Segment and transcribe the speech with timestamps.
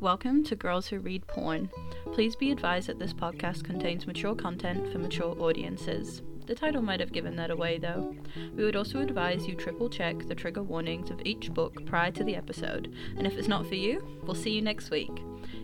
[0.00, 1.68] Welcome to Girls Who Read Porn.
[2.12, 6.22] Please be advised that this podcast contains mature content for mature audiences.
[6.46, 8.14] The title might have given that away though.
[8.54, 12.22] We would also advise you triple check the trigger warnings of each book prior to
[12.22, 15.10] the episode, and if it's not for you, we'll see you next week.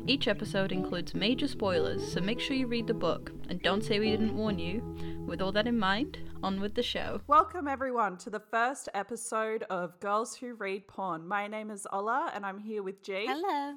[0.09, 4.01] Each episode includes major spoilers, so make sure you read the book and don't say
[4.01, 4.81] we didn't warn you.
[5.29, 7.21] With all that in mind, on with the show.
[7.29, 11.27] Welcome, everyone, to the first episode of Girls Who Read Porn.
[11.27, 13.77] My name is Ola, and I'm here with G Hello.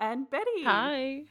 [0.00, 0.64] And Betty.
[0.64, 1.22] Hi.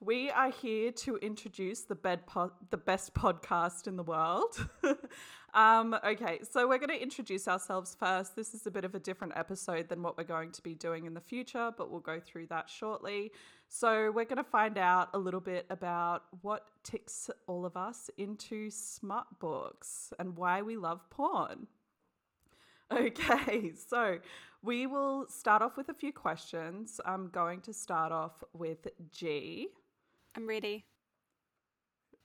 [0.00, 4.68] We are here to introduce the, bed po- the best podcast in the world.
[5.54, 8.36] um, okay, so we're going to introduce ourselves first.
[8.36, 11.04] This is a bit of a different episode than what we're going to be doing
[11.04, 13.32] in the future, but we'll go through that shortly.
[13.68, 18.08] So, we're going to find out a little bit about what ticks all of us
[18.16, 21.66] into smut books and why we love porn.
[22.92, 24.18] Okay, so
[24.62, 27.00] we will start off with a few questions.
[27.04, 29.68] I'm going to start off with G.
[30.34, 30.86] I'm ready.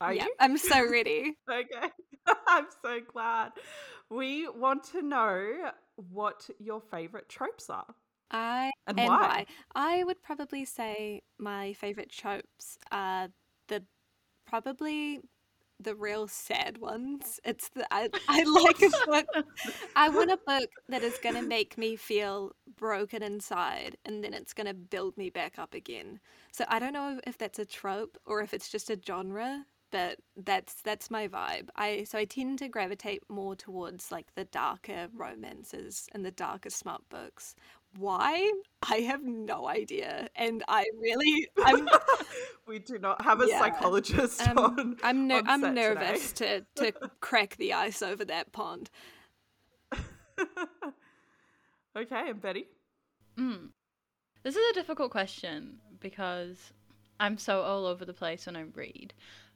[0.02, 0.34] Are yeah, you?
[0.40, 1.38] I'm so ready.
[1.52, 1.90] Okay.
[2.48, 3.52] I'm so glad.
[4.10, 7.96] We want to know what your favorite tropes are.
[8.32, 9.18] I And and why?
[9.20, 9.46] why?
[9.76, 13.30] I would probably say my favorite tropes are
[13.68, 13.84] the
[14.48, 15.22] probably
[15.84, 17.40] the real sad ones.
[17.44, 19.46] It's the I, I like a book.
[19.96, 24.54] I want a book that is gonna make me feel broken inside, and then it's
[24.54, 26.20] gonna build me back up again.
[26.52, 30.18] So I don't know if that's a trope or if it's just a genre, but
[30.36, 31.70] that's that's my vibe.
[31.76, 36.72] I so I tend to gravitate more towards like the darker romances and the darker
[36.72, 37.56] smut books.
[37.98, 38.52] Why?
[38.90, 41.88] I have no idea, and I really I'm
[42.68, 43.60] we do not have a Yeah.
[43.60, 44.98] psychologist um, on.
[45.04, 45.82] I'm ner- on I'm set today.
[45.82, 48.90] nervous to to crack the ice over that pond.
[51.96, 52.68] okay, and Betty?
[53.38, 53.70] Mm.
[54.44, 56.74] This is a difficult question because
[57.20, 59.14] I'm so all over the place when I read.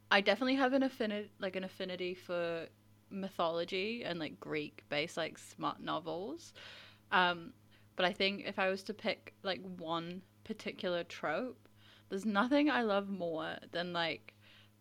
[0.10, 2.68] I definitely have an affinity, like an affinity for
[3.10, 6.54] mythology and like Greek based like smut novels.
[7.12, 7.54] Um,
[7.98, 11.68] but I think if I was to pick like one particular trope,
[12.08, 14.34] there's nothing I love more than like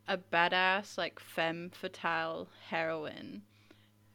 [0.07, 3.43] a badass like femme fatale heroine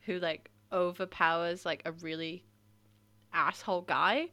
[0.05, 2.45] who like overpowers like a really
[3.33, 4.29] asshole guy.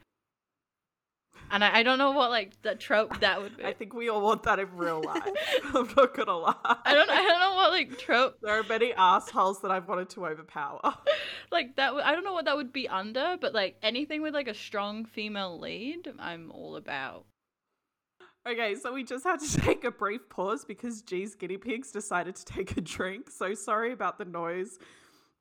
[1.51, 3.65] And I, I don't know what like the trope that would be.
[3.65, 5.23] I think we all want that in real life.
[5.75, 6.55] I'm not gonna lie.
[6.85, 10.11] I don't I don't know what like trope There are many assholes that I've wanted
[10.11, 10.81] to overpower.
[11.51, 14.49] like that I don't know what that would be under, but like anything with like
[14.49, 17.25] a strong female lead, I'm all about.
[18.49, 22.37] Okay, so we just had to take a brief pause because G's guinea pigs decided
[22.37, 23.31] to take a drink.
[23.31, 24.79] So sorry about the noise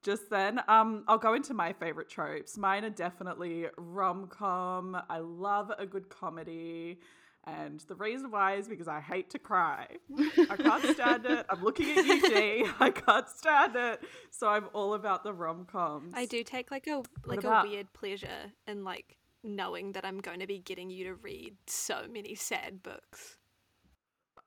[0.03, 0.61] just then.
[0.67, 2.57] Um, I'll go into my favorite tropes.
[2.57, 5.01] Mine are definitely rom com.
[5.09, 6.99] I love a good comedy.
[7.45, 9.87] And the reason why is because I hate to cry.
[10.49, 11.45] I can't stand it.
[11.49, 12.65] I'm looking at you, G.
[12.79, 14.01] I can't stand it.
[14.31, 16.13] So I'm all about the rom coms.
[16.13, 20.41] I do take like a like a weird pleasure in like knowing that I'm going
[20.41, 23.37] to be getting you to read so many sad books.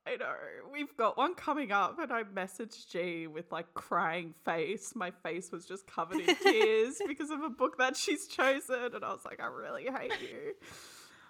[0.06, 0.32] I know.
[0.72, 4.94] We've got one coming up, and I messaged G with like crying face.
[4.94, 9.04] My face was just covered in tears because of a book that she's chosen, and
[9.04, 10.54] I was like, I really hate you.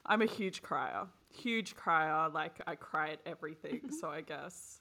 [0.06, 2.28] I'm a huge crier, huge crier.
[2.30, 3.90] Like I cry at everything.
[4.00, 4.80] so I guess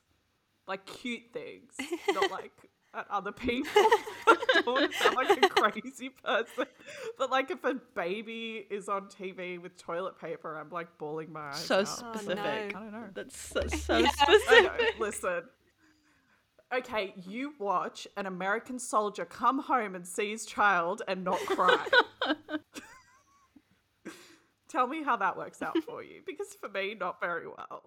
[0.68, 1.74] like cute things,
[2.14, 2.54] not like
[2.94, 3.84] at other people.
[4.60, 6.66] I don't want to sound like a crazy person,
[7.18, 11.50] but like if a baby is on TV with toilet paper, I'm like bawling my
[11.50, 11.88] eyes So out.
[12.04, 12.40] Oh, specific.
[12.44, 13.06] I don't know.
[13.14, 14.12] That's so, so Yeah.
[14.20, 15.00] I know, specific.
[15.00, 15.44] Listen.
[16.72, 21.84] Okay, you watch an American soldier come home and see his child and not cry.
[24.70, 27.82] Tell me how that works out for you, because for me, not very well.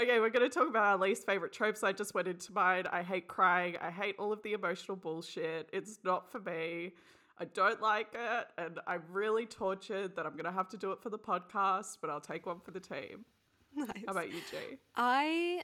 [0.00, 1.82] Okay, we're going to talk about our least favorite tropes.
[1.82, 2.84] I just went into mine.
[2.90, 3.76] I hate crying.
[3.80, 5.68] I hate all of the emotional bullshit.
[5.72, 6.92] It's not for me.
[7.38, 10.92] I don't like it, and I'm really tortured that I'm going to have to do
[10.92, 13.24] it for the podcast, but I'll take one for the team.
[13.72, 13.86] Nice.
[14.04, 14.56] How about you, G?
[14.96, 15.62] I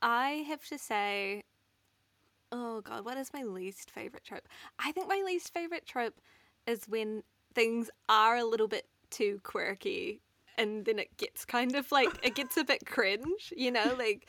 [0.00, 1.42] I have to say
[2.52, 4.48] oh god, what is my least favorite trope?
[4.78, 6.20] I think my least favorite trope
[6.66, 7.22] is when
[7.54, 10.22] things are a little bit too quirky
[10.58, 14.26] and then it gets kind of like it gets a bit cringe, you know, like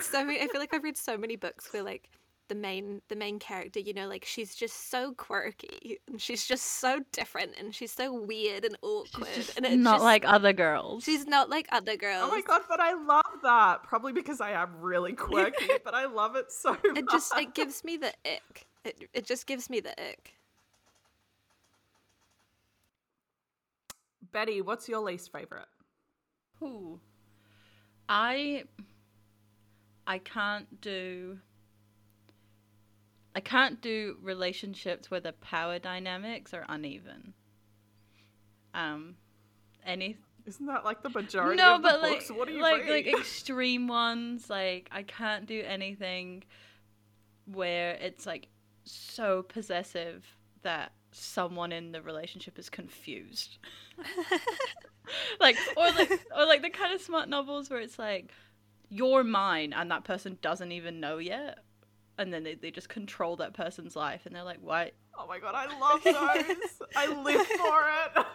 [0.00, 2.08] so many I feel like I've read so many books where like
[2.48, 6.64] the main the main character, you know, like she's just so quirky and she's just
[6.80, 10.52] so different and she's so weird and awkward She's and it's not just- like other
[10.52, 11.04] girls.
[11.04, 12.22] she's not like other girls.
[12.24, 13.82] Oh my god, but I love that.
[13.84, 16.80] Probably because I am really quirky, but I love it so much.
[16.84, 18.66] it just it gives me the ick.
[18.84, 20.34] It it just gives me the ick.
[24.34, 25.68] Betty, what's your least favorite?
[26.60, 26.98] Ooh.
[28.08, 28.64] I
[30.08, 31.38] I can't do
[33.36, 37.32] I can't do relationships where the power dynamics are uneven.
[38.74, 39.14] Um
[39.86, 40.16] any
[40.46, 42.28] Isn't that like the majority no, of the but books?
[42.28, 44.50] like what do you like like extreme ones.
[44.50, 46.42] Like I can't do anything
[47.46, 48.48] where it's like
[48.82, 50.26] so possessive
[50.62, 53.58] that someone in the relationship is confused.
[55.40, 58.32] like or like or like the kind of smut novels where it's like
[58.88, 61.58] you're mine and that person doesn't even know yet.
[62.16, 65.38] And then they, they just control that person's life and they're like, Why oh my
[65.38, 66.88] god, I love those.
[66.96, 68.26] I live for it.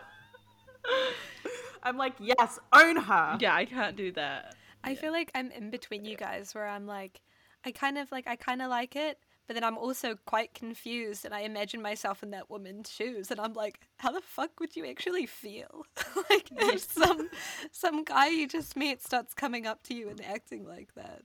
[1.84, 3.38] I'm like, yes, own her.
[3.40, 4.56] Yeah, I can't do that.
[4.84, 7.22] I feel like I'm in between you guys where I'm like,
[7.66, 9.18] I kind of like, I kind of like it,
[9.50, 13.42] but then I'm also quite confused and I imagine myself in that woman's shoes and
[13.42, 15.88] I'm like, how the fuck would you actually feel?
[16.30, 17.30] like if some
[17.72, 21.24] some guy you just meet starts coming up to you and acting like that.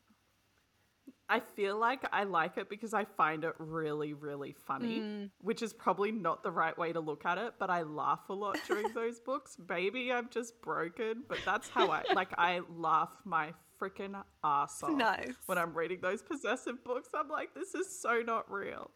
[1.28, 5.30] I feel like I like it because I find it really, really funny, Mm.
[5.42, 8.34] which is probably not the right way to look at it, but I laugh a
[8.34, 9.58] lot during those books.
[9.68, 13.52] Maybe I'm just broken, but that's how I like I laugh my
[13.84, 15.34] freaking ass off Nice.
[15.46, 17.08] when I'm reading those possessive books.
[17.14, 18.90] I'm like, this is so not real.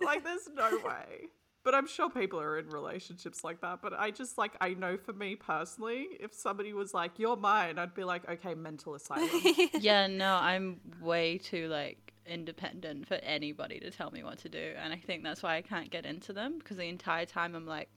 [0.00, 1.28] Like, there's no way.
[1.64, 3.80] But I'm sure people are in relationships like that.
[3.82, 7.78] But I just like I know for me personally, if somebody was like, "You're mine,"
[7.78, 9.28] I'd be like, "Okay, mental asylum."
[9.78, 14.72] yeah, no, I'm way too like independent for anybody to tell me what to do,
[14.82, 17.66] and I think that's why I can't get into them because the entire time I'm
[17.66, 17.90] like,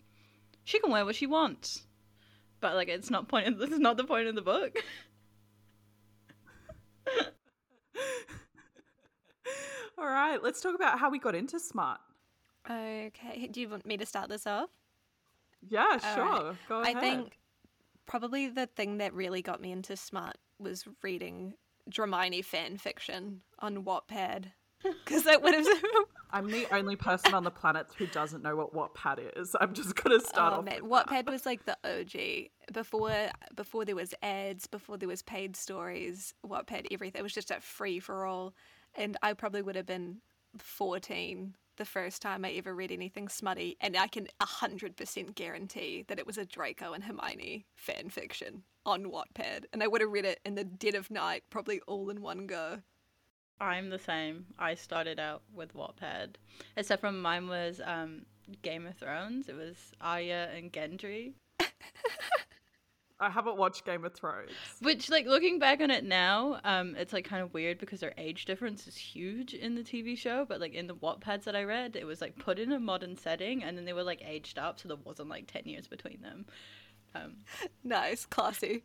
[0.66, 1.84] she can wear what she wants,
[2.60, 3.58] but like it's not point.
[3.60, 4.76] This is not the point of the book.
[9.98, 12.00] All right, let's talk about how we got into smut.
[12.70, 14.70] Okay, do you want me to start this off?
[15.68, 16.24] Yeah, sure.
[16.24, 16.56] right.
[16.68, 17.02] Go I ahead.
[17.02, 17.40] think
[18.06, 21.54] probably the thing that really got me into smut was reading
[21.90, 24.46] Dramione fan fiction on Wattpad.
[25.06, 25.68] Because that would have.
[26.32, 29.56] I'm the only person on the planet who doesn't know what Wattpad is.
[29.60, 30.66] I'm just gonna oh, start oh off.
[30.66, 30.82] man.
[30.82, 36.34] Wattpad was like the OG before before there was ads, before there was paid stories.
[36.46, 38.54] Wattpad, everything it was just a free for all,
[38.96, 40.18] and I probably would have been
[40.58, 46.06] 14 the first time I ever read anything smutty, and I can hundred percent guarantee
[46.08, 50.12] that it was a Draco and Hermione fan fiction on Wattpad, and I would have
[50.12, 52.82] read it in the dead of night, probably all in one go.
[53.62, 54.48] I'm the same.
[54.58, 56.32] I started out with Wattpad,
[56.76, 58.24] except for mine was um,
[58.64, 59.48] Game of Thrones.
[59.50, 61.34] It was Arya and Gendry.
[63.20, 64.50] I haven't watched Game of Thrones.
[64.82, 68.16] Which, like, looking back on it now, um, it's like kind of weird because their
[68.18, 70.44] age difference is huge in the TV show.
[70.44, 73.16] But like in the Wattpads that I read, it was like put in a modern
[73.16, 76.20] setting, and then they were like aged up, so there wasn't like ten years between
[76.22, 76.46] them.
[77.14, 77.36] Um,
[77.84, 78.84] Nice, classy.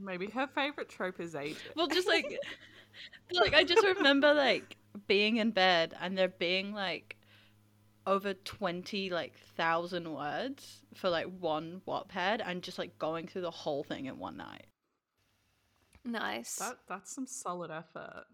[0.00, 1.58] Maybe her favorite trope is age.
[1.76, 2.24] well, just like,
[3.32, 4.76] like I just remember like
[5.06, 7.16] being in bed and there being like
[8.06, 13.50] over twenty like thousand words for like one Wattpad, and just like going through the
[13.50, 14.66] whole thing in one night.
[16.04, 16.56] Nice.
[16.56, 18.24] That that's some solid effort.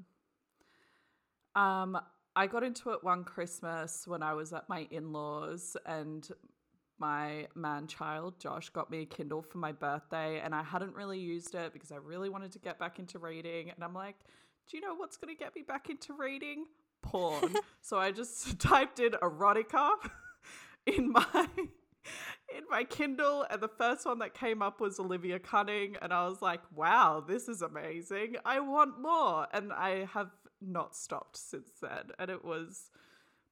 [1.54, 1.98] Um,
[2.36, 6.28] I got into it one Christmas when I was at my in-laws and
[6.98, 11.18] my man child Josh got me a Kindle for my birthday and I hadn't really
[11.18, 14.16] used it because I really wanted to get back into reading and I'm like,
[14.70, 16.66] do you know what's going to get me back into reading?
[17.02, 17.54] Porn.
[17.82, 19.90] so I just typed in erotica
[20.86, 21.46] in my
[22.56, 26.26] in my Kindle, and the first one that came up was Olivia Cunning, and I
[26.28, 28.36] was like, wow, this is amazing.
[28.44, 29.46] I want more.
[29.52, 32.10] And I have not stopped since then.
[32.18, 32.90] And it was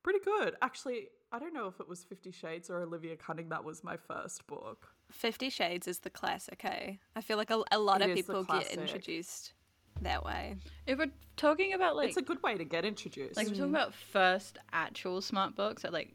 [0.02, 0.54] pretty good.
[0.62, 3.96] Actually, I don't know if it was Fifty Shades or Olivia Cunning that was my
[3.96, 4.88] first book.
[5.10, 7.00] Fifty Shades is the classic, hey?
[7.16, 9.54] I feel like a, a lot It of people get introduced
[10.02, 10.56] that way.
[10.86, 13.36] If we're talking about like it's a good way to get introduced.
[13.36, 16.14] Like we're talking about first actual smut books that like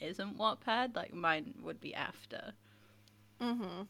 [0.00, 0.96] isn't Wattpad.
[0.96, 2.52] Like mine would be After
[3.40, 3.82] Mm-hmm.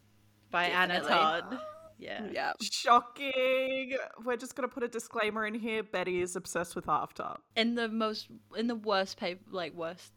[0.51, 1.59] by Anna Todd.
[1.99, 2.27] Yeah.
[2.33, 2.53] Yeah.
[2.61, 3.95] Shocking.
[4.25, 5.85] We're just going to put a disclaimer in here.
[5.85, 7.35] Betty is obsessed with After.
[7.55, 10.11] In the most, in the worst pay, like worst,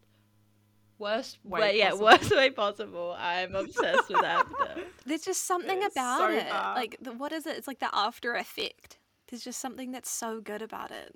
[0.97, 3.15] worst Way way, yeah, worst way possible.
[3.19, 4.81] I'm obsessed with After.
[5.05, 6.49] There's just something It's about so it.
[6.49, 6.73] bad.
[6.73, 7.55] Like, the, what is it?
[7.55, 8.94] It's like the after effect.
[9.27, 11.15] There's just something that's so good about it.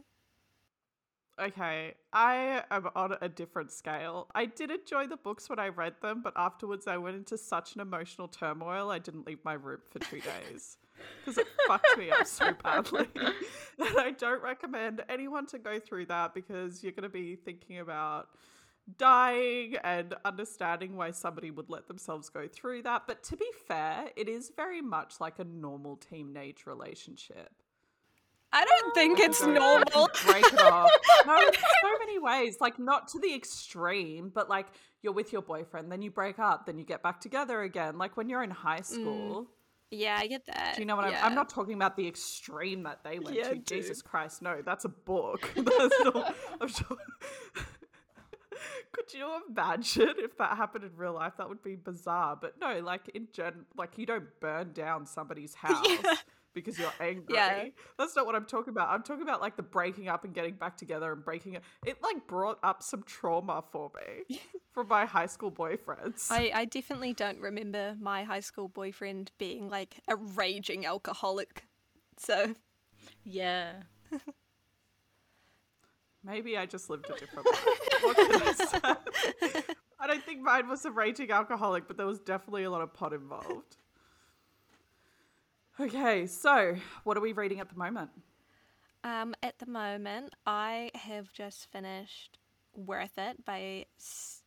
[1.39, 4.28] Okay, I am on a different scale.
[4.36, 7.75] I did enjoy the books when I read them, but afterwards I went into such
[7.75, 10.78] an emotional turmoil I didn't leave my room for two days.
[11.20, 13.08] Because it fucked me up so badly.
[13.16, 17.80] and I don't recommend anyone to go through that because you're going to be thinking
[17.80, 18.28] about
[18.98, 23.04] dying and understanding why somebody would let themselves go through that.
[23.08, 27.54] But to be fair, it is very much like a normal teenage relationship.
[28.51, 30.10] I don't think oh it's Don't normal.
[30.25, 30.89] break it off.
[31.27, 32.58] No, in so many ways.
[32.60, 34.68] Like not to the extreme, but like
[35.03, 37.98] you're with your boyfriend, then you break up, then you get back together again.
[37.98, 38.86] Like when you're in high mm.
[38.86, 39.48] school.
[39.91, 40.75] Yeah, I get that.
[40.75, 41.20] Do you know what yeah.
[41.20, 41.32] I'm?
[41.32, 43.56] I'm not talking about the extreme that they went Yeah, to.
[43.56, 43.65] dude.
[43.65, 45.50] Jesus Christ, no, that's a book.
[45.56, 46.98] That's not, I'm sure.
[48.91, 51.34] Could you imagine if that happened in real life?
[51.38, 52.38] That would be bizarre.
[52.39, 56.15] But no, like in gen, like you don't burn down somebody's house Yeah.
[56.53, 57.36] Because you're angry.
[57.36, 57.65] Yeah.
[57.98, 58.89] That's not what I'm talking about.
[58.89, 61.63] I'm talking about like the breaking up and getting back together and breaking it.
[61.86, 64.41] It like brought up some trauma for me
[64.72, 66.32] from my high school boyfriends.
[66.32, 71.65] I, I definitely don't remember my high school boyfriend being like a raging alcoholic.
[72.18, 72.56] So
[73.24, 73.74] Yeah.
[76.24, 77.68] Maybe I just lived a different life.
[78.01, 79.62] What can I say?
[80.01, 82.94] I don't think mine was a raging alcoholic, but there was definitely a lot of
[82.94, 83.77] pot involved.
[85.80, 88.10] Okay, so what are we reading at the moment?
[89.06, 92.38] um, at the moment, I have just finished
[92.76, 94.42] Worth It by S-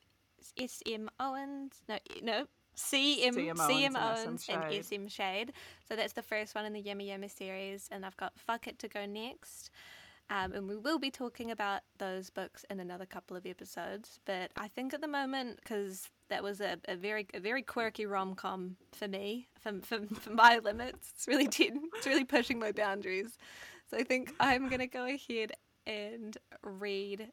[0.58, 1.10] S.M.
[1.18, 1.82] Owens.
[1.88, 2.46] No, no.
[2.74, 3.34] C.M.
[3.34, 3.56] C.M.
[3.56, 3.96] C.M.
[3.96, 4.62] Owens and Owens S.M.
[4.70, 4.78] Shade.
[4.78, 5.08] S.M.
[5.08, 5.52] Shade.
[5.88, 8.78] So that's the first one in the Yummy Yummy series, and I've got Fuck It
[8.80, 9.70] to go next.
[10.32, 14.18] Um, and we will be talking about those books in another couple of episodes.
[14.24, 18.06] But I think at the moment, because that was a, a very a very quirky
[18.06, 22.72] rom com for me, for, for, for my limits, it's really it's really pushing my
[22.72, 23.36] boundaries.
[23.90, 25.52] So I think I'm gonna go ahead
[25.86, 27.28] and read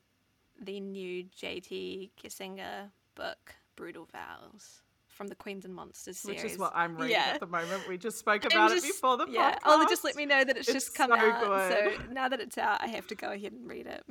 [0.62, 4.82] the new JT Geissinger book, Brutal Vows,
[5.20, 6.42] from the Queens and Monsters series.
[6.42, 7.32] Which is what I'm reading Yeah.
[7.34, 7.86] at the moment.
[7.90, 9.84] We just spoke about just- it before the yeah, oh, podcast.
[9.84, 11.44] Oh, just let me know that it's, It's just come so out.
[11.44, 11.98] good.
[12.08, 14.02] So now that it's out, I have to go ahead and read it.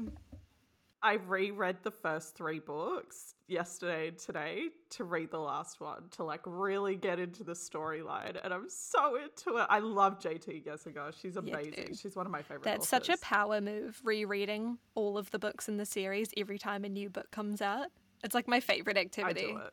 [1.03, 6.25] I reread the first three books yesterday and today to read the last one to
[6.25, 9.67] like really get into the storyline, and I'm so into it.
[9.71, 11.15] I love JT Geissinger.
[11.19, 11.73] She's amazing.
[11.87, 11.99] dude.
[11.99, 12.65] She's one of my favorite.
[12.65, 16.85] That's such a power move, rereading all of the books in the series every time
[16.85, 17.87] a new book comes out.
[18.23, 19.47] It's like my favorite activity.
[19.47, 19.73] I do it.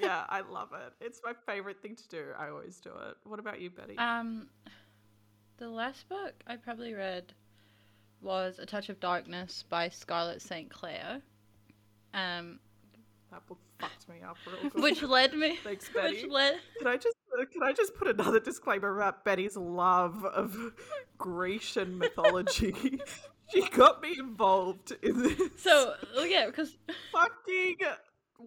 [0.00, 0.92] Yeah, I love it.
[1.04, 2.24] It's my favorite thing to do.
[2.38, 3.16] I always do it.
[3.24, 3.96] What about you, Betty?
[3.98, 4.48] Um,
[5.58, 7.32] the last book I probably read
[8.20, 10.70] was A Touch of Darkness by Scarlett St.
[10.70, 11.20] Clair.
[12.14, 12.58] Um,
[13.30, 14.82] that book fucked me up real good.
[14.82, 15.56] which led me.
[15.64, 16.22] Thanks, Betty.
[16.22, 16.56] which led.
[16.78, 20.56] Can I just uh, can I just put another disclaimer about Betty's love of
[21.18, 23.00] Grecian mythology?
[23.52, 26.76] she got me involved in this So oh yeah, because
[27.12, 27.76] fucking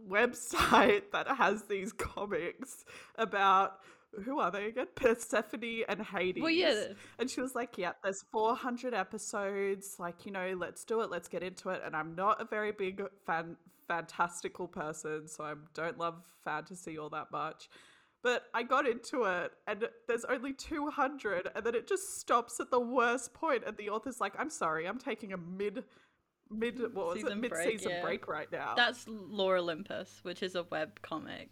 [0.09, 3.77] website that has these comics about
[4.25, 4.87] who are they again?
[4.95, 6.41] Persephone and Hades.
[6.41, 9.95] well yeah, And she was like, Yeah, there's 400 episodes.
[9.99, 11.09] Like, you know, let's do it.
[11.09, 11.81] Let's get into it.
[11.85, 13.55] And I'm not a very big fan,
[13.87, 15.27] fantastical person.
[15.27, 17.69] So I don't love fantasy all that much.
[18.23, 21.49] But I got into it and there's only 200.
[21.55, 24.87] And then it just stops at the worst point, And the author's like, I'm sorry,
[24.87, 25.85] I'm taking a mid.
[26.51, 27.21] Mid what was it?
[27.21, 28.01] Season Mid break, season yeah.
[28.01, 28.73] break right now.
[28.75, 31.49] that's Lore Olympus, which is a web comic.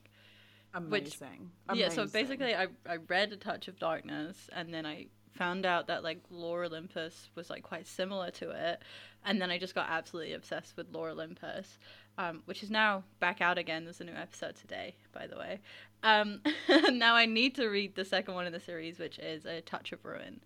[0.88, 1.52] which- amazing.
[1.74, 5.88] Yeah, so basically, I I read A Touch of Darkness, and then I found out
[5.88, 8.84] that like Lore Olympus was like quite similar to it,
[9.26, 11.80] and then I just got absolutely obsessed with Lore Olympus,
[12.18, 13.84] um, which is now back out again.
[13.84, 15.60] There's a new episode today, by the way.
[16.04, 16.42] Um,
[16.92, 19.92] now I need to read the second one in the series, which is A Touch
[19.92, 20.42] of Ruin.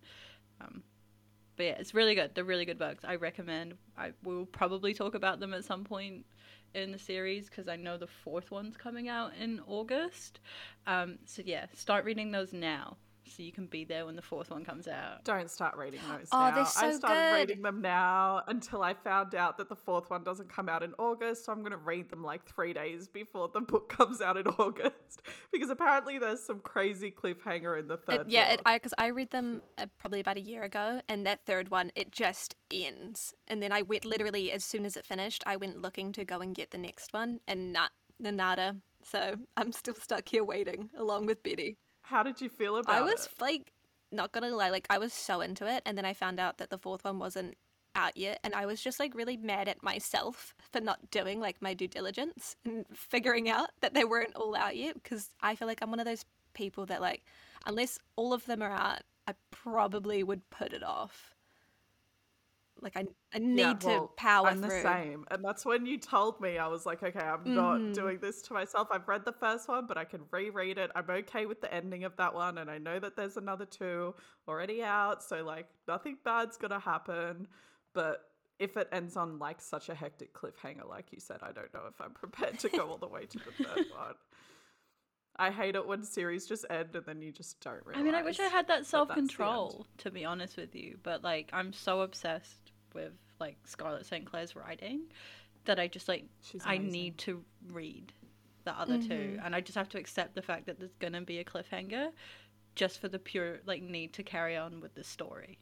[0.61, 0.83] Um,
[1.55, 2.31] but yeah, it's really good.
[2.33, 3.03] They're really good books.
[3.05, 3.75] I recommend.
[3.97, 6.25] I will probably talk about them at some point
[6.73, 10.39] in the series because I know the fourth one's coming out in August.
[10.87, 14.51] Um, so yeah, start reading those now so you can be there when the fourth
[14.51, 15.23] one comes out.
[15.23, 16.55] Don't start reading those Oh, now.
[16.55, 17.49] they're so I started good.
[17.49, 20.93] reading them now until I found out that the fourth one doesn't come out in
[20.99, 21.45] August.
[21.45, 24.47] So I'm going to read them like three days before the book comes out in
[24.47, 28.25] August because apparently there's some crazy cliffhanger in the third.
[28.29, 28.67] yeah, it, book.
[28.67, 31.91] I because I read them uh, probably about a year ago, and that third one
[31.95, 35.81] it just ends, and then I went literally as soon as it finished, I went
[35.81, 38.77] looking to go and get the next one, and not the nada.
[39.05, 41.77] So I'm still stuck here waiting along with Betty.
[42.03, 42.99] How did you feel about it?
[42.99, 43.41] I was it?
[43.41, 43.73] like,
[44.11, 46.69] not gonna lie, like I was so into it, and then I found out that
[46.69, 47.57] the fourth one wasn't
[47.95, 51.61] out yet, and I was just like really mad at myself for not doing like
[51.61, 55.67] my due diligence and figuring out that they weren't all out yet, because I feel
[55.67, 57.23] like I'm one of those people that like,
[57.65, 61.33] unless all of them are out, I probably would put it off.
[62.83, 64.61] Like I, I need Yeah, to well, power I'm through.
[64.61, 67.53] the same, and that's when you told me I was like, okay, I'm Mhm.
[67.53, 68.87] not doing this to myself.
[68.91, 70.91] I've read the first one, but I can reread it.
[70.95, 74.15] I'm okay with the ending of that one, and I know that there's another two
[74.47, 77.47] already out, so like nothing bad's gonna happen.
[77.93, 78.23] But
[78.59, 81.83] if it ends on like such a hectic cliffhanger, like you said, I don't know
[81.87, 84.15] if I'm prepared to go all the way to the third one.
[85.35, 88.01] I hate it when series just end and then you just don't realize.
[88.01, 90.99] I mean, I wish I had that self control, to be honest with you.
[91.03, 92.62] But like, I'm so obsessed
[92.93, 94.25] with like Scarlett St.
[94.25, 95.01] Clair's writing
[95.65, 96.25] that I just like
[96.65, 98.13] I need to read
[98.65, 99.45] the other two, mm-hmm.
[99.45, 102.11] and I just have to accept the fact that there's gonna be a cliffhanger,
[102.75, 105.59] just for the pure like need to carry on with the story.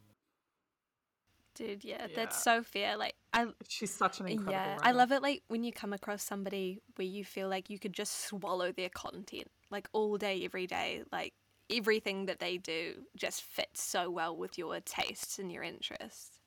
[1.54, 2.16] Dude, yeah, Yeah.
[2.16, 2.96] that's so fair.
[2.96, 4.84] Like I She's such an incredible yeah, writer.
[4.84, 7.92] I love it like when you come across somebody where you feel like you could
[7.92, 11.34] just swallow their content like all day every day, like
[11.70, 16.41] everything that they do just fits so well with your tastes and your interests.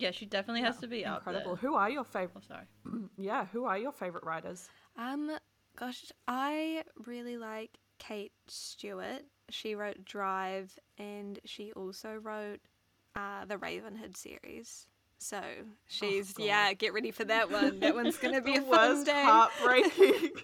[0.00, 1.56] Yeah, she definitely has Yeah, to be up incredible.
[1.56, 1.68] there.
[1.70, 2.42] Who are your favorite?
[2.50, 2.66] Oh, sorry.
[3.18, 4.68] Yeah, who are your favorite writers?
[4.96, 5.30] Um
[5.76, 9.22] gosh, I really like Kate Stewart.
[9.50, 12.60] She wrote Drive and she also wrote
[13.16, 14.86] uh, the Ravenhood series.
[15.18, 15.40] So
[15.86, 16.44] she's God.
[16.44, 17.80] yeah, get ready for that one.
[17.80, 19.24] That one's gonna be the a fun day.
[19.26, 20.30] heartbreaking.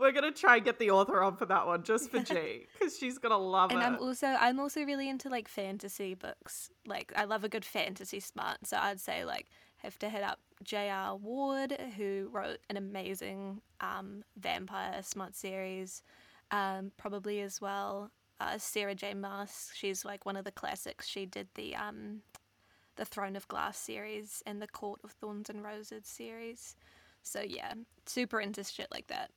[0.00, 2.96] We're gonna try and get the author on for that one just for G because
[2.96, 3.84] she's gonna love and it.
[3.84, 6.70] I'm also I'm also really into like fantasy books.
[6.86, 8.58] Like I love a good fantasy smut.
[8.64, 11.16] So I'd say like have to hit up J.R.
[11.16, 16.02] Ward, who wrote an amazing um, vampire smut series.
[16.50, 19.14] Um, probably as well uh, Sarah J.
[19.14, 19.70] Maas.
[19.74, 21.06] She's like one of the classics.
[21.06, 22.22] She did the um,
[22.96, 26.76] the Throne of Glass series and the Court of Thorns and Roses series.
[27.22, 27.74] So yeah,
[28.06, 29.30] super into shit like that.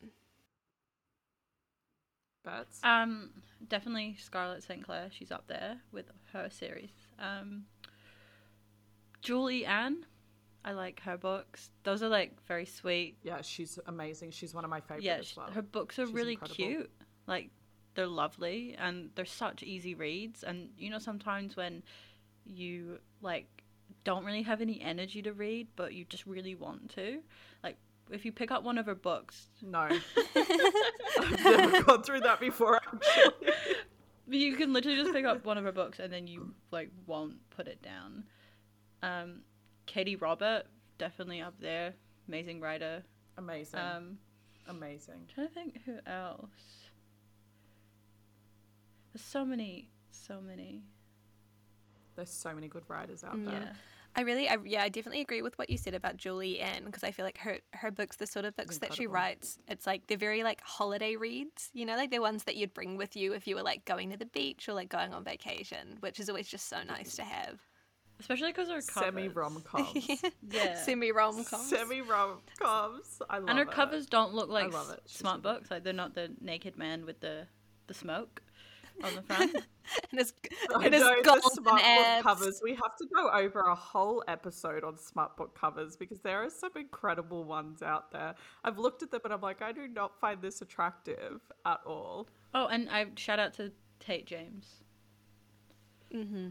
[2.43, 2.79] Bets.
[2.83, 3.29] Um,
[3.69, 4.83] definitely Scarlett St.
[4.83, 5.09] Clair.
[5.11, 6.91] She's up there with her series.
[7.19, 7.65] Um,
[9.21, 10.05] Julie Ann.
[10.65, 11.71] I like her books.
[11.83, 13.17] Those are like very sweet.
[13.21, 14.31] yeah, she's amazing.
[14.31, 15.51] She's one of my favorites yeah, as well.
[15.51, 16.55] her books are She's really incredible.
[16.55, 16.91] cute.
[17.27, 17.49] Like
[17.95, 20.43] they're lovely and they're such easy reads.
[20.43, 21.83] And you know, sometimes when
[22.45, 23.47] you like
[24.05, 27.19] don't really have any energy to read, but you just really want to,
[27.63, 27.77] like
[28.11, 29.79] if you pick up one of her books, No,
[30.35, 32.75] I've never gone through that before.
[32.77, 33.33] Actually,
[34.27, 37.37] you can literally just pick up one of her books and then you like won't
[37.49, 38.23] put it down.
[39.01, 39.41] Um,
[39.87, 40.63] Katee Robert
[40.97, 41.93] definitely up there,
[42.27, 43.03] amazing writer.
[43.37, 44.17] amazing, Um,
[44.67, 45.27] amazing.
[45.33, 46.49] trying to think who else.
[49.13, 50.83] There's so many, so many.
[52.15, 53.53] There's so many good writers out there.
[53.53, 53.73] Yeah.
[54.15, 57.03] I really, I, yeah, I definitely agree with what you said about Julie Ann because
[57.03, 60.05] I feel like her her books, the sort of books that she writes, it's like
[60.07, 63.33] they're very like holiday reads, you know, like they're ones that you'd bring with you
[63.33, 66.29] if you were like going to the beach or like going on vacation, which is
[66.29, 67.59] always just so nice to have.
[68.19, 69.13] Especially because her covers.
[69.13, 70.07] Semi rom coms.
[70.49, 70.75] Yeah.
[70.75, 71.69] Semi rom coms.
[71.69, 73.19] Semi rom coms.
[73.29, 73.71] I love and her it.
[73.71, 75.01] covers don't look like love it.
[75.05, 75.71] Smut books.
[75.71, 77.47] Like they're not the naked man with the
[77.87, 78.42] the smoke
[79.03, 79.55] on the front.
[80.11, 80.33] and it's,
[80.75, 82.61] I and it's know the golden smut book covers.
[82.63, 86.49] We have to go over a whole episode on smut book covers because there are
[86.49, 88.35] some incredible ones out there.
[88.63, 92.27] I've looked at them and I'm like, I do not find this attractive at all.
[92.53, 94.83] oh, and I shout out to Tate James.
[96.13, 96.49] Mm-hmm.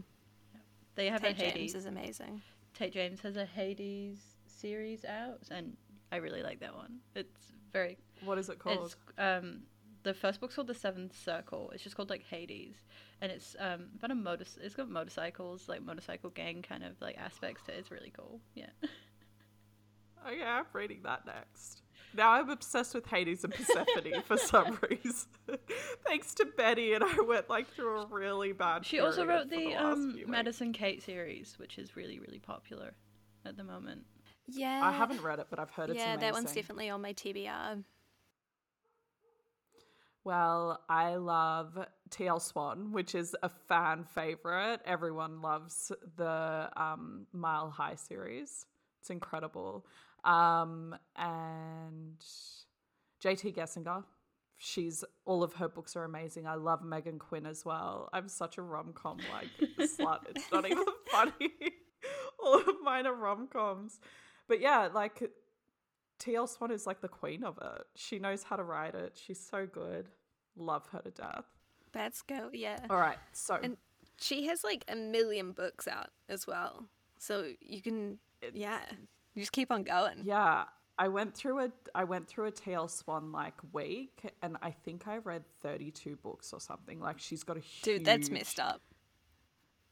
[0.95, 1.53] They have Tate a Hades.
[1.53, 2.41] James is amazing.
[2.73, 5.75] Tate James has a Hades series out, and
[6.11, 6.99] I really like that one.
[7.15, 7.97] It's very.
[8.23, 8.85] What is it called?
[8.85, 9.61] It's um
[10.03, 11.71] the first book's called the Seventh Circle.
[11.73, 12.75] It's just called like Hades,
[13.21, 14.45] and it's um about a motor.
[14.61, 17.79] It's got motorcycles, like motorcycle gang kind of like aspects to it.
[17.79, 18.39] It's really cool.
[18.55, 18.67] Yeah.
[20.25, 21.81] Okay, I'm reading that next.
[22.15, 25.27] Now I'm obsessed with Hades and Persephone for some reason.
[26.05, 28.85] Thanks to Betty, and I went like through a really bad.
[28.85, 30.17] She also wrote for the um.
[30.27, 32.93] Madison Kate series, which is really really popular
[33.45, 34.05] at the moment.
[34.47, 34.81] Yeah.
[34.83, 36.19] I haven't read it, but I've heard it's Yeah, amazing.
[36.21, 37.83] that one's definitely on my TBR.
[40.25, 41.77] Well, I love
[42.09, 44.79] TL Swan, which is a fan favorite.
[44.85, 48.65] Everyone loves the um, Mile High series.
[49.01, 49.85] It's incredible.
[50.23, 52.17] Um, and
[53.21, 54.05] JT Geissinger,
[54.57, 56.47] she's all of her books are amazing.
[56.47, 58.09] I love Meghan Quinn as well.
[58.13, 59.49] I'm such a rom com like
[59.89, 60.19] slut.
[60.29, 61.51] It's not even funny.
[62.41, 63.99] all of mine are rom coms.
[64.47, 65.21] But yeah, like
[66.19, 67.83] TL Swan is like the queen of it.
[67.95, 69.13] She knows how to write it.
[69.15, 70.09] She's so good.
[70.55, 71.45] Love her to death.
[71.91, 72.49] That's go.
[72.53, 72.79] Yeah.
[72.89, 73.77] All right, so And
[74.19, 76.85] she has like a million books out as well.
[77.19, 78.17] So you can,
[78.53, 78.79] yeah,
[79.33, 80.19] you just keep on going.
[80.23, 80.65] yeah,
[80.97, 85.07] I went through a I went through a TL Swan like week, and I think
[85.07, 86.99] I read thirty two books or something.
[86.99, 88.81] Like she's got a huge, Dude, that's messed up.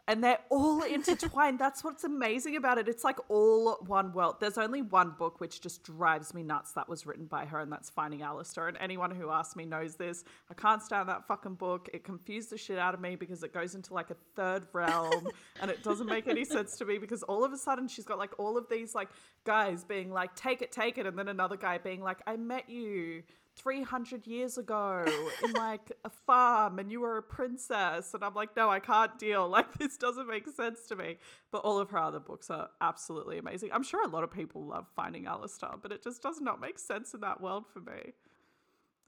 [0.08, 1.60] And they're all intertwined.
[1.60, 2.88] That's what's amazing about it.
[2.88, 4.36] It's like all one world.
[4.40, 7.72] There's only one book which just drives me nuts that was written by her, and
[7.72, 8.68] that's Finding Alistair.
[8.68, 10.24] And anyone who asks me knows this.
[10.50, 11.90] I can't stand that fucking book.
[11.94, 15.28] It confused the shit out of me because it goes into like a third realm
[15.62, 18.18] and it doesn't make any sense to me because all of a sudden she's got
[18.18, 19.10] like all of these like
[19.44, 22.70] guys being like, take it, take it, and then another guy being like, I met
[22.70, 23.24] you
[23.58, 25.06] 300 years ago
[25.44, 28.14] in like a farm and you were a princess.
[28.14, 29.48] And i'm like no i can't deal.
[29.52, 31.18] Like this doesn't make sense to me.
[31.52, 33.70] But all of her other books are absolutely amazing.
[33.74, 36.80] I'm sure a lot of people love finding alistair but it just does not make
[36.80, 38.14] sense in that world for me.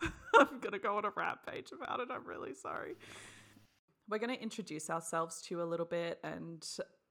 [0.35, 2.09] I'm gonna go on a rampage about it.
[2.11, 2.95] I'm really sorry.
[4.09, 6.61] We're going to introduce ourselves to you a little bit and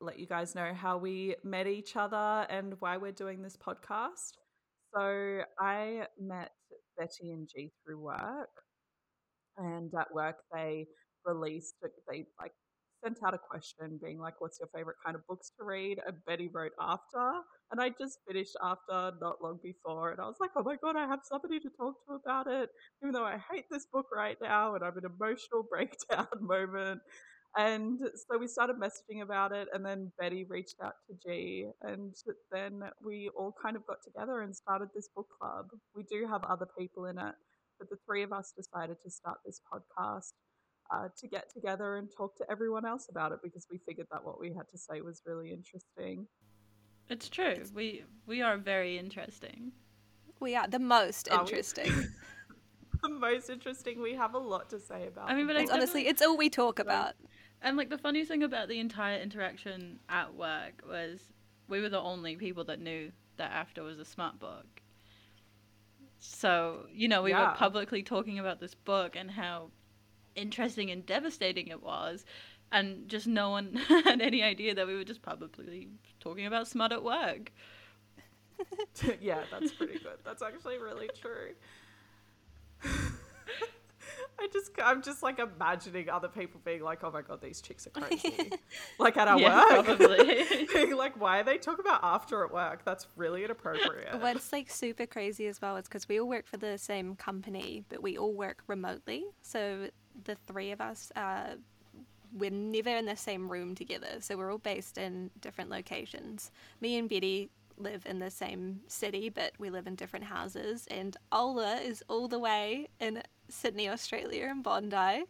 [0.00, 4.32] let you guys know how we met each other and why we're doing this podcast
[4.94, 6.50] so I met
[6.98, 8.50] Betty and G through work.
[9.56, 10.86] And at work, they
[11.24, 11.74] released,
[12.08, 12.52] they like
[13.04, 15.98] sent out a question being like, What's your favorite kind of books to read?
[16.06, 17.40] And Betty wrote After.
[17.70, 20.12] And I just finished After not long before.
[20.12, 22.70] And I was like, Oh my God, I have somebody to talk to about it,
[23.02, 27.00] even though I hate this book right now and I'm an emotional breakdown moment.
[27.56, 32.14] And so we started messaging about it, and then Betty reached out to G, and
[32.50, 35.66] then we all kind of got together and started this book club.
[35.94, 37.34] We do have other people in it,
[37.78, 40.32] but the three of us decided to start this podcast
[40.90, 44.24] uh, to get together and talk to everyone else about it because we figured that
[44.24, 46.26] what we had to say was really interesting.
[47.08, 47.56] It's true.
[47.74, 49.72] We we are very interesting.
[50.40, 51.92] We are the most Are interesting.
[53.02, 54.00] the most interesting.
[54.00, 55.30] We have a lot to say about.
[55.30, 57.14] I mean, but I honestly, it's all we talk about.
[57.62, 61.32] And like the funny thing about the entire interaction at work was
[61.68, 64.82] we were the only people that knew that After was a smut book.
[66.18, 67.40] So, you know, we Yeah.
[67.40, 69.70] were publicly talking about this book and how
[70.34, 72.24] interesting and devastating it was.
[72.72, 75.88] And just no one had any idea that we were just publicly
[76.20, 77.52] talking about smut at work.
[79.20, 80.18] yeah, that's pretty good.
[80.24, 81.54] That's actually really true.
[84.38, 87.86] I just, I'm just like imagining other people being like, "Oh my god, these chicks
[87.86, 88.50] are crazy,"
[88.98, 89.84] like at our Yeah, work.
[89.86, 90.44] probably.
[90.74, 92.84] being like, "Why are they talking about after at work?
[92.84, 96.56] That's really inappropriate." What's like super crazy as well is because we all work for
[96.56, 99.24] the same company, but we all work remotely.
[99.42, 99.88] So
[100.24, 101.56] the three of us, uh,
[102.32, 104.20] we're never in the same room together.
[104.20, 106.50] So we're all based in different locations.
[106.80, 110.86] Me and Betty live in the same city, but we live in different houses.
[110.90, 115.24] And Ola is all the way in Sydney, Australia, in Bondi.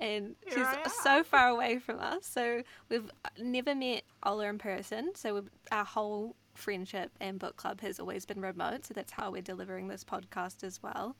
[0.00, 2.24] And Here she's so far away from us.
[2.24, 5.12] So we've never met Ola in person.
[5.14, 8.86] So we've, our whole friendship and book club has always been remote.
[8.86, 11.16] So that's how we're delivering this podcast as well.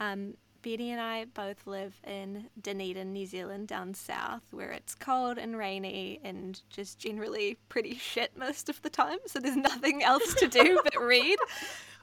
[0.00, 5.38] Um, Betty and I both live in Dunedin, New Zealand, down south, where it's cold
[5.38, 9.18] and rainy and just generally pretty shit most of the time.
[9.26, 11.38] So there's nothing else to do but read.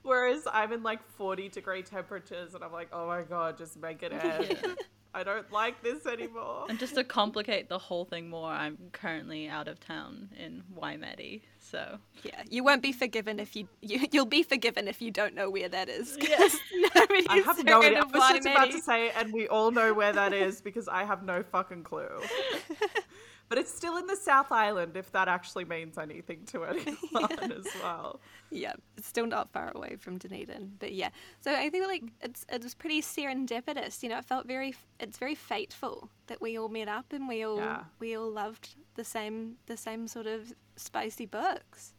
[0.06, 4.04] Whereas I'm in like 40 degree temperatures, and I'm like, "Oh my god, just make
[4.04, 4.74] it end." Yeah.
[5.18, 6.66] I don't like this anymore.
[6.68, 11.42] And just to complicate the whole thing more, I'm currently out of town in Waimate.
[11.58, 15.34] So, Yeah, you won't be forgiven if you, you you'll be forgiven if you don't
[15.34, 16.18] know where that is.
[16.18, 16.58] 'cause Yes.
[17.30, 18.00] I have no heard idea.
[18.00, 20.90] I of was just about to say, and we all know where that is because
[20.90, 22.10] I have no fucking clue.
[23.50, 27.68] but it's still in the South Island, if that actually means anything to anyone as
[27.82, 28.20] well.
[28.52, 31.10] yeah, it's still not far away from Dunedin, but yeah.
[31.42, 34.02] So I think like it's it was pretty serendipitous.
[34.04, 37.44] You know, it felt very it's very fateful that we all met up and we
[37.44, 37.84] all Yeah.
[38.00, 41.94] we all loved the same the same sort of spicy books.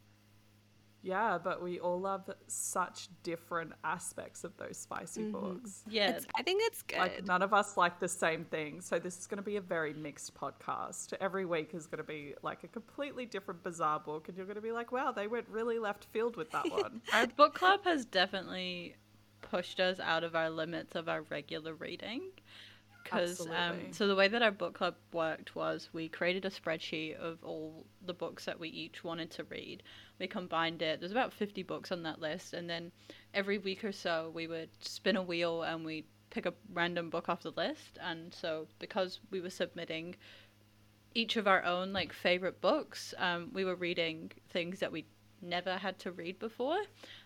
[1.03, 5.33] Yeah, but we all love such different aspects of those spicy mm-hmm.
[5.33, 5.85] books.
[5.89, 6.11] yeah.
[6.11, 6.99] It's, I think it's good.
[6.99, 8.81] Like none of us like the same thing.
[8.81, 11.13] So this is going to be a very mixed podcast.
[11.21, 14.57] Every week is going to be like a completely different bizarre book and you're going
[14.57, 17.85] to be like, "Wow, they went really left field with that one." Our book club
[17.85, 18.97] has definitely
[19.43, 22.23] pushed us out of our limits of our regular reading.
[23.07, 27.16] Because um, so the way that our book club worked was we created a spreadsheet
[27.16, 29.83] of all the books that we each wanted to read.
[30.19, 31.01] We combined it.
[31.01, 32.92] There's about 50 books on that list, and then
[33.35, 37.29] every week or so we would spin a wheel and we'd pick a random book
[37.29, 37.99] off the list.
[38.01, 40.16] And so because we were submitting
[41.14, 45.07] each of our own like favorite books, um, we were reading things that we
[45.40, 46.79] never had to read before.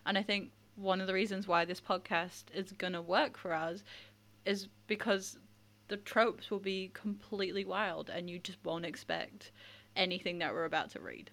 [0.05, 3.83] And I think one of the reasons why this podcast is gonna work for us
[4.45, 5.37] is because
[5.91, 9.51] the tropes will be completely wild and you just won't expect
[9.97, 11.29] anything that we're about to read.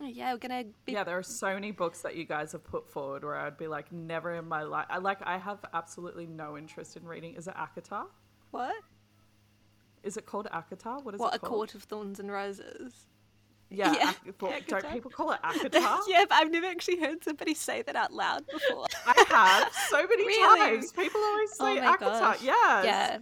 [0.00, 2.62] Oh, yeah, we're gonna be yeah, there are so many books that you guys have
[2.62, 4.86] put forward where I'd be like, never in my life.
[4.88, 7.34] I like, I have absolutely no interest in reading.
[7.34, 8.06] Is it Akata?
[8.52, 8.74] what?
[10.04, 11.02] Is it called ACOTAR?
[11.02, 13.06] What is What it a court of thorns and roses.
[13.70, 15.98] Yeah, Yeah, Ak- well, don't people call it ACOTAR?
[16.06, 18.86] yeah, but I've never actually heard somebody say that out loud before.
[19.04, 20.60] I have so many Really?
[20.76, 20.92] times.
[20.92, 21.98] People always Oh say my ACOTAR.
[22.20, 22.42] gosh.
[22.42, 22.84] Yes.
[22.84, 23.18] yeah.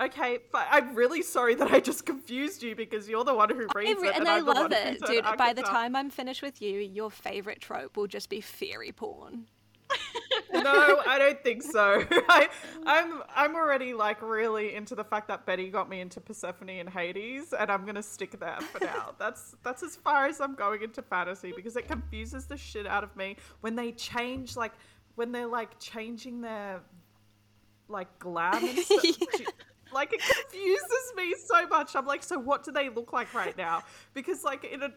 [0.00, 3.66] Okay, but I'm really sorry that I just confused you because you're the one who
[3.74, 5.24] reads re- it, and and I love it, dude.
[5.36, 9.46] By the time I'm finished with you, your favorite trope will just be fairy porn.
[10.52, 12.04] no, I don't think so.
[12.10, 12.48] I,
[12.86, 16.88] I'm I'm already like really into the fact that Betty got me into Persephone and
[16.88, 19.14] Hades, and I'm gonna stick there for now.
[19.18, 23.02] That's that's as far as I'm going into fantasy because it confuses the shit out
[23.02, 24.72] of me when they change like
[25.16, 26.82] when they're like changing their
[27.88, 29.04] like glam and stuff.
[29.98, 31.96] Like it confuses me so much.
[31.96, 33.82] I'm like, so what do they look like right now?
[34.14, 34.92] Because like in a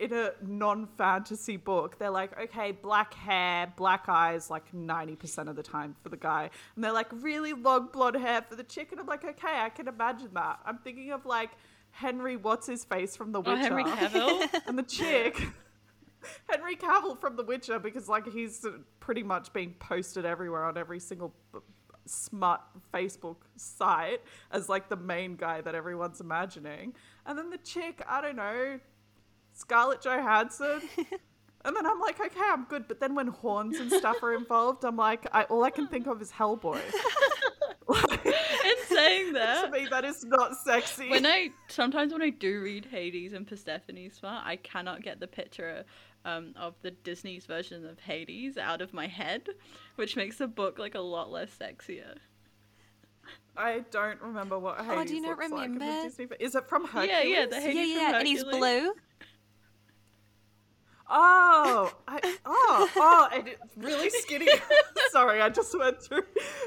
[0.00, 5.62] in a non-fantasy book, they're like, okay, black hair, black eyes, like 90% of the
[5.62, 6.50] time for the guy.
[6.74, 8.90] And they're like really long blonde hair for the chick.
[8.90, 10.58] And I'm like, okay, I can imagine that.
[10.66, 11.50] I'm thinking of like
[11.92, 13.62] Henry, what's his face from The Oh, Witcher?
[13.62, 14.48] Henry Cavill.
[14.66, 15.40] and the chick.
[16.50, 18.66] Henry Cavill from The Witcher because like he's
[18.98, 21.32] pretty much being posted everywhere on every single
[22.06, 22.62] smut
[22.92, 26.94] Facebook site as like the main guy that everyone's imagining.
[27.26, 28.80] And then the chick, I don't know,
[29.52, 30.82] Scarlett Johansson.
[31.64, 32.88] And then I'm like, okay, I'm good.
[32.88, 36.06] But then when horns and stuff are involved, I'm like, I, all I can think
[36.06, 36.80] of is Hellboy.
[37.92, 41.10] In saying that to me, that is not sexy.
[41.10, 45.26] when I sometimes when I do read Hades and Persephone's Smut, I cannot get the
[45.26, 45.84] picture
[46.24, 49.48] um, of the Disney's version of Hades out of my head,
[49.96, 52.16] which makes the book like a lot less sexier.
[53.56, 56.08] I don't remember what Hades Oh, do you not looks like in the remember?
[56.08, 56.26] Disney.
[56.40, 57.10] Is it from Hercules?
[57.10, 58.92] Yeah, yeah, the yeah, Hades yeah, from and he's blue.
[61.14, 64.48] Oh, I, oh, oh, and really skinny.
[65.10, 66.22] Sorry, I just went through.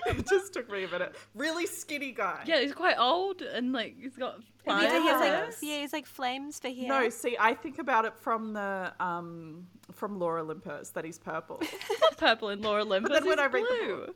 [0.06, 1.16] It just took me a minute.
[1.34, 2.44] Really skinny guy.
[2.46, 5.02] Yeah, he's quite old and like he's got Yeah, fire.
[5.02, 6.88] he has like yeah, he's like flames for hair.
[6.88, 11.62] No, see, I think about it from the um from Lore Olympus that he's purple.
[12.02, 13.12] not purple in Lore Olympus.
[13.12, 14.12] then when he's I read the book, I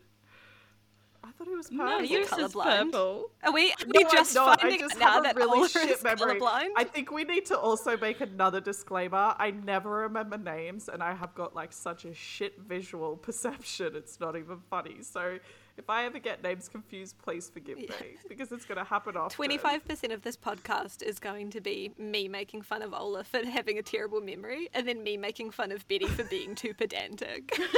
[1.39, 1.85] thought he was purple.
[1.85, 2.91] No, you yours is colourblind?
[2.91, 3.31] purple.
[3.43, 3.71] Are we?
[3.71, 4.59] Are No, we I'm just not.
[4.59, 6.39] I finding just out now have a that really Ola shit is memory.
[6.39, 6.67] colorblind?
[6.75, 9.35] I think we need to also make another disclaimer.
[9.37, 13.95] I never remember names, and I have got like such a shit visual perception.
[13.95, 14.97] It's not even funny.
[15.01, 15.39] So
[15.77, 17.89] if I ever get names confused, please forgive me
[18.27, 19.35] because it's going to happen often.
[19.35, 23.45] Twenty-five percent of this podcast is going to be me making fun of Ola for
[23.45, 27.57] having a terrible memory, and then me making fun of Betty for being too pedantic.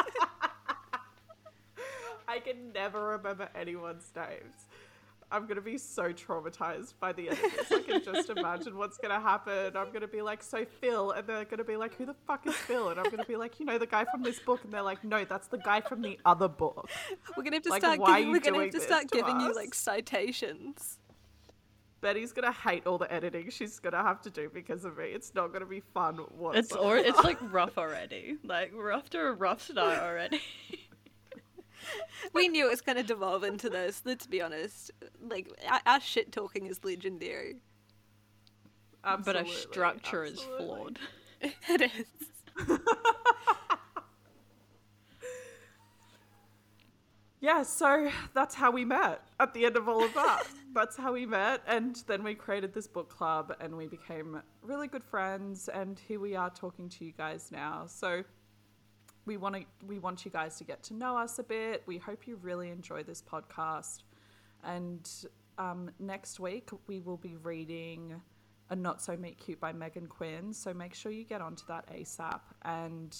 [2.30, 4.54] I can never remember anyone's names.
[5.32, 7.72] I'm gonna be so traumatized by the end of this.
[7.72, 9.76] I can just imagine what's gonna happen.
[9.76, 12.54] I'm gonna be like, so Phil, and they're gonna be like, who the fuck is
[12.54, 12.88] Phil?
[12.90, 15.02] And I'm gonna be like, you know, the guy from this book, and they're like,
[15.04, 16.88] no, that's the guy from the other book.
[17.36, 17.98] We're gonna have to Like, start.
[18.00, 20.98] why are Giving, you we're gonna have to start to giving you like citations.
[22.00, 25.06] Betty's gonna hate all the editing she's gonna have to do because of me.
[25.06, 26.58] It's not gonna be fun whatsoever.
[26.58, 28.36] It's or it's like rough already.
[28.42, 30.40] Like we're off to a rough start already.
[32.32, 34.02] We knew it was going to devolve into this.
[34.04, 34.90] Let's be honest.
[35.20, 35.48] Like
[35.86, 37.56] our, shit talking is legendary.
[39.02, 40.98] Uh, but our Absolutely, structure is flawed.
[41.42, 42.68] It is.
[47.42, 50.42] Yeah, so that's how we met at the end of all of that.
[50.74, 51.62] that's how we met.
[51.66, 55.68] And then we created this book club and we became really good friends.
[55.68, 57.84] And here we are talking to you guys now.
[57.86, 58.24] So
[59.26, 61.82] we want to we want you guys to get to know us a bit.
[61.86, 64.02] We hope you really enjoy this podcast.
[64.64, 65.08] And
[65.58, 68.20] um, next week we will be reading
[68.70, 70.52] A Not So Meet Cute by Meghan Quinn.
[70.52, 73.16] So make sure you get onto that ASAP and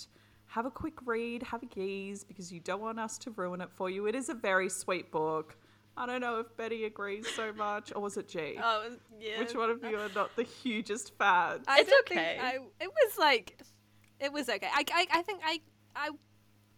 [0.47, 3.71] have a quick read, have a gaze because you don't want us to ruin it
[3.71, 4.07] for you.
[4.07, 5.57] It is a very sweet book.
[5.97, 8.59] I don't know if Betty agrees so much, or was it G?
[8.63, 9.39] Oh yeah.
[9.39, 11.61] Which one of you are not the hugest fan?
[11.69, 12.39] I It's okay.
[12.41, 13.61] Think I, it was like,
[14.19, 14.69] it was okay.
[14.73, 15.61] I, I, I think I,
[15.97, 16.11] I,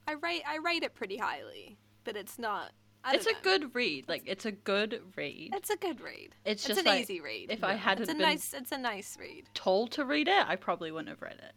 [0.06, 2.72] I rate I rate it pretty highly, but it's not.
[3.04, 4.08] I It's a good read.
[4.08, 5.50] Like it's a good read.
[5.54, 6.34] It's a good read.
[6.44, 7.50] It's It's just an like, easy read.
[7.50, 8.54] If I hadn't It's a been nice.
[8.54, 9.44] It's a nice read.
[9.54, 11.52] told to read it, I probably wouldn't have read it.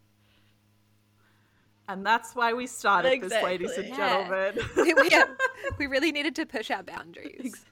[1.88, 3.96] And that's why we started this, ladies and Yeah.
[3.96, 4.66] gentlemen.
[4.78, 5.30] we, we, have-
[5.78, 7.64] we really needed to push our boundaries.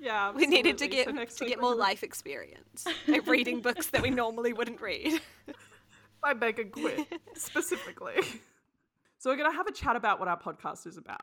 [0.00, 3.18] yeah, We needed to get So next to week get we're more life experience by
[3.26, 5.20] reading books that we normally wouldn't read.
[6.22, 8.14] by Meghan Quinn specifically.
[9.20, 11.20] So we're going to have a chat about what our podcast is about.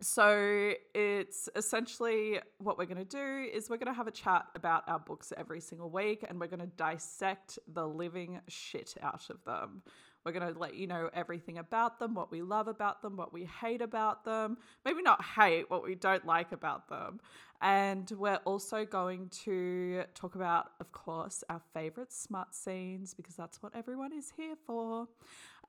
[0.00, 4.46] So it's essentially what we're going to do is we're going to have a chat
[4.54, 9.30] about our books every single week and we're going to dissect the living shit out
[9.30, 9.82] of them.
[10.24, 13.32] We're going to let you know everything about them, what we love about them, what
[13.32, 14.56] we hate about them.
[14.84, 17.18] Maybe not hate, what we don't like about them.
[17.60, 23.60] And we're also going to talk about, of course, our favorite smut scenes because that's
[23.60, 25.08] what everyone is here for.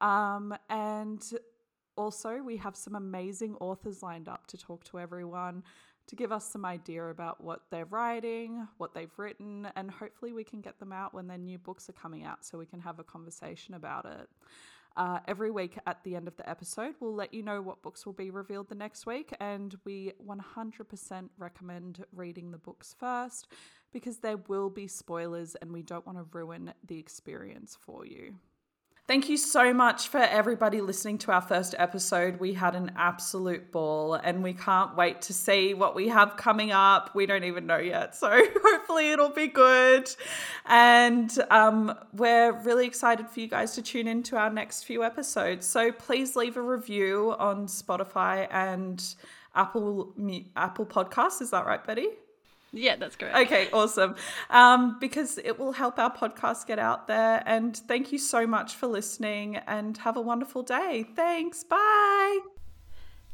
[0.01, 1.23] Um, and
[1.95, 5.63] also, we have some amazing authors lined up to talk to everyone
[6.08, 10.43] to give us some idea about what they're writing, what they've written, and hopefully we
[10.43, 12.99] can get them out when their new books are coming out so we can have
[12.99, 14.29] a conversation about it.
[14.95, 18.06] Uh, every week at the end of the episode, we'll let you know what books
[18.06, 23.47] will be revealed the next week, and we 100% recommend reading the books first
[23.91, 28.36] because there will be spoilers and we don't want to ruin the experience for you.
[29.06, 32.39] Thank you so much for everybody listening to our first episode.
[32.39, 36.72] We had an absolute ball and we can't wait to see what we have coming
[36.72, 37.13] up.
[37.13, 38.16] We don't even know yet.
[38.16, 38.30] So
[38.63, 40.10] hopefully it'll be good.
[40.66, 45.04] And um, we're really excited for you guys to tune in to our next few
[45.04, 45.66] episodes.
[45.66, 49.04] So please leave a review on Spotify and
[49.54, 50.13] Apple
[50.56, 51.42] Apple Podcasts.
[51.42, 52.08] Is that right, Betty?
[52.73, 53.38] Yeah, that's correct.
[53.38, 54.15] Okay, awesome.
[54.49, 57.43] Um, because it will help our podcast get out there.
[57.45, 61.05] And thank you so much for listening and have a wonderful day.
[61.15, 61.63] Thanks.
[61.63, 62.53] Bye.